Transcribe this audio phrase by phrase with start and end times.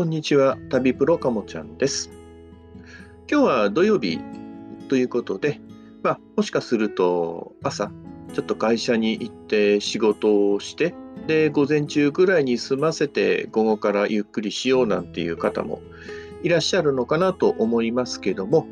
[0.00, 0.56] こんにちは。
[0.70, 2.10] 旅プロかもちゃんです。
[3.30, 4.18] 今日は土曜日
[4.88, 5.60] ということで、
[6.02, 7.92] まあ、もしかすると朝、
[8.32, 10.94] ちょっと会社に行って仕事をして、
[11.26, 15.82] で、午前中ぐらいに済ませて午後からゆっくりしようなんていう方も
[16.42, 18.66] いらっしゃるのかなと思いますけども、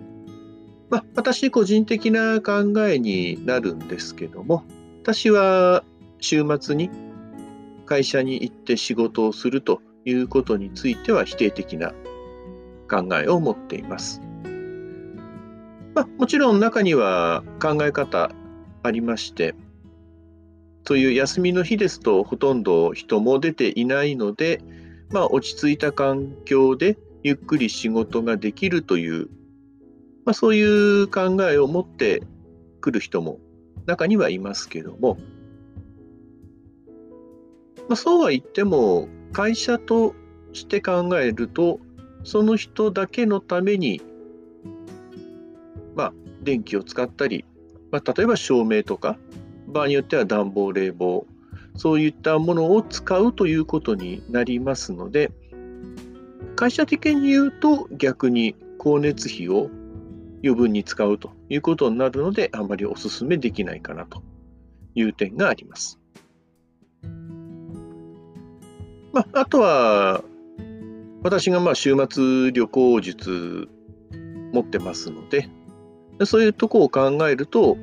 [0.88, 4.64] まあ、私個人的な考えになるんですけども、
[5.02, 5.84] 私は
[6.20, 6.88] 週末に
[7.84, 11.92] 会社に行って仕事をするということについては否定的な
[12.88, 14.20] 考えを持っています。
[15.94, 18.30] まあ、もちろん中には考え方
[18.82, 19.54] ありまして、
[20.84, 24.62] という休みの日ですとほとんど人も出ていないので、
[25.10, 29.28] まあ、落ち着いた環境でゆっくり仕事ができるという、
[30.24, 32.22] まあ、そういう考えを持って
[32.80, 33.38] くる人も
[33.86, 35.18] 中にはいますけども、
[37.88, 40.14] まあ、そうは言っても会社と
[40.52, 41.80] して考えると
[42.24, 44.00] その人だけのために
[45.94, 46.12] まあ
[46.42, 47.44] 電気を使ったり、
[47.90, 49.18] まあ、例えば照明とか
[49.66, 51.26] 場合によっては暖房冷房
[51.76, 55.30] そういったものを使うということになりますので
[56.56, 59.70] 会社的に言うと逆に光熱費を
[60.42, 64.22] 余分に使うということになるのであまりお勧めできないかなと
[64.94, 65.97] いう点があります。
[69.12, 70.22] まあ、あとは、
[71.22, 73.68] 私がまあ週末旅行術
[74.52, 75.48] 持ってますので、
[76.24, 77.76] そういうとこを考えると、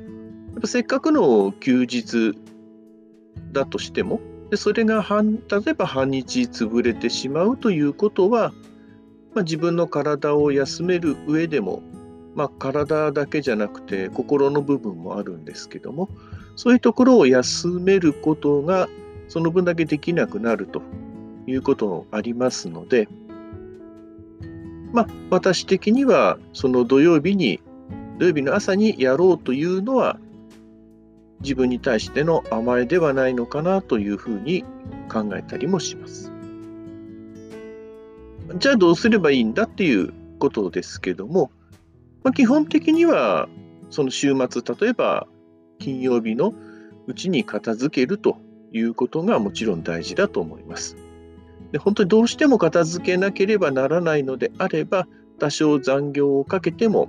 [0.52, 2.38] やっぱせっかくの休日
[3.52, 8.52] だとしても、でそれが半例えば半日潰れてしまうということは、
[9.34, 11.82] まあ、自分の体を休める上でも、
[12.34, 16.08] まあ、体だけじゃなくて心の部分もあるんですけども
[16.54, 18.88] そういうところを休めることが
[19.28, 20.82] その分だけできなくなると。
[21.46, 23.08] いうこともありますので、
[24.92, 27.60] まあ、私的にはその土曜日に、
[28.18, 30.18] 土曜日の朝にやろうというのは、
[31.42, 34.64] 自分に対しての甘えではないのかなというふうに
[35.12, 36.32] 考えたりもします。
[38.58, 41.50] じゃあどうすればいいんだっていうことですけども、
[42.22, 43.48] まあ、基本的には
[43.90, 45.26] その週末、例えば
[45.78, 46.54] 金曜日の
[47.06, 48.38] うちに片付けると
[48.72, 50.96] いうことがもちろん大事だと思います。
[51.72, 57.08] で本当にどうしても片付けなければならないのであれば、多少残業をかけても、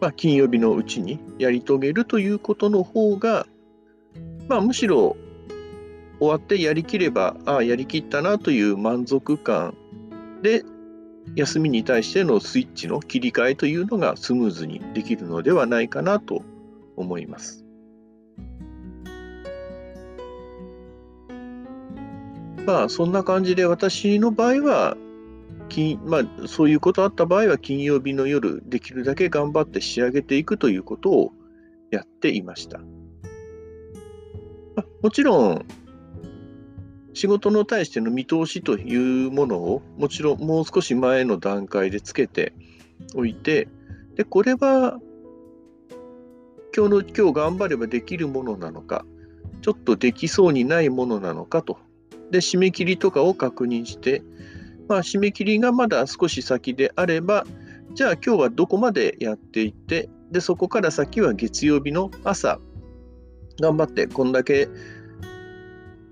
[0.00, 3.46] まあ、金曜日のうちにやり遂げるということの方が、
[4.48, 5.16] まあ、むしろ
[6.18, 9.74] 終わってやりきれば、ああ、やりきったなという満足感
[10.42, 10.64] で、
[11.36, 16.42] 休みに対してのスイッチの切り替えというのがスムーズにできるのではないかなと
[16.96, 17.61] 思います。
[22.66, 24.96] まあそんな感じで私の場合は
[25.68, 31.32] 金、まあ、そういうことあった場合は金曜日の夜できるだけ頑張って仕上げていくということを
[31.90, 32.80] やっていました。
[35.02, 35.66] もちろん
[37.14, 42.54] 仕事の対しての見通しというものをもちろんもう少し前の段階でつけて
[43.14, 43.68] おいて
[44.14, 44.98] でこれは
[46.74, 49.04] 今日の今日頑張ればできるものなのか
[49.60, 51.78] ちょっとできそうにないものなのかと
[52.32, 54.22] で、締め切りとかを確認して、
[54.88, 57.46] まあ、締め切りがまだ少し先であれば、
[57.94, 62.58] じゃあ今日はどこまでやっていって、で、そこから先は月曜日の朝、
[63.60, 64.68] 頑張ってこんだけ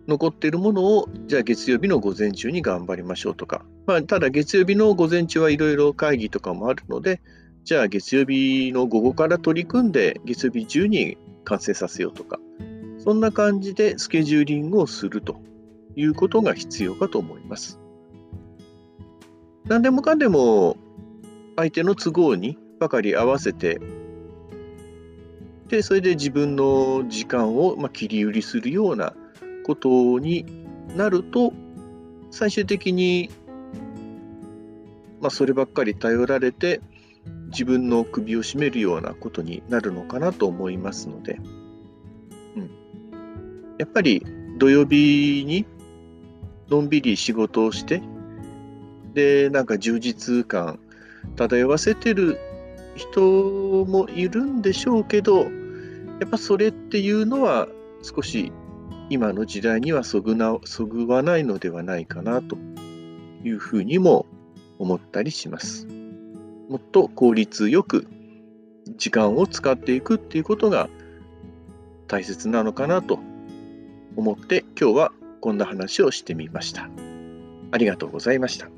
[0.07, 7.23] 残っているものを、じゃあ月曜日の午前中に頑張りましょうとか、まあ、ただ月曜日の午前中はいろいろ会議とかもあるので、
[7.65, 12.39] じゃあ月曜日の午後から取り組んで、月曜日中に完成させようとか、
[12.99, 15.41] そんな感じでスケジューリングをすると。
[16.01, 17.79] いうことが必要かと思います。
[19.67, 20.77] 何でもかんでも
[21.57, 23.81] 相手の都合にばかり合わせて
[25.69, 29.15] でそれで自分の時間を、ま、切り売りするような
[29.65, 30.45] ことに
[30.97, 31.53] なると
[32.33, 33.31] 最終的に、
[35.21, 36.81] まあ、そればっかり頼られて
[37.51, 41.39] 自分の首を絞めるようなことになるのかなと思いますので、
[42.57, 42.71] うん、
[43.79, 44.27] やっぱり
[44.59, 45.67] 土曜日に
[46.71, 48.03] のんびり仕事をして、
[49.15, 50.79] で、なんか充実感
[51.37, 52.39] 漂わせてる
[52.95, 53.21] 人
[53.87, 57.67] もいるんでしょうけど、やっぱそれっていうのは
[58.03, 58.53] 少し
[59.09, 62.57] 今の時代にはそぐなそぐわないのではないかなと
[63.43, 64.27] いうふうにも
[64.79, 65.87] 思ったりします。
[66.69, 68.07] もっと効率よく
[68.97, 70.89] 時間を使っていくっていうことが
[72.07, 73.19] 大切なのかなと
[74.17, 76.89] 思って今日はこんな話をしてみました。
[77.73, 78.69] ありがとうございました。